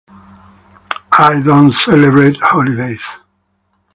I 1.27 1.39
don't 1.45 1.71
celebrate 1.73 2.37
holidays. 2.37 3.05